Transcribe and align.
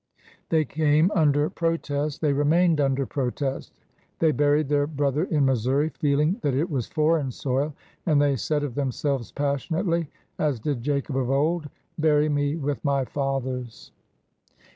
They 0.49 0.65
came 0.65 1.11
under 1.13 1.47
protest; 1.47 2.21
they 2.21 2.33
remained 2.33 2.81
under 2.81 3.05
protest. 3.05 3.71
They 4.17 4.31
buried 4.31 4.67
their 4.67 4.87
brother 4.87 5.25
in 5.25 5.45
Missouri, 5.45 5.89
feeling 5.89 6.37
that 6.41 6.55
it 6.55 6.71
was 6.71 6.87
foreign 6.87 7.29
soil, 7.29 7.75
and 8.07 8.19
they 8.19 8.35
said 8.35 8.63
of 8.63 8.73
themselves 8.73 9.31
passionately, 9.31 10.09
as 10.39 10.59
did 10.59 10.81
Jacob 10.81 11.17
of 11.17 11.29
old," 11.29 11.69
Bury 11.99 12.29
me 12.29 12.55
with 12.55 12.83
my 12.83 13.05
fathers." 13.05 13.91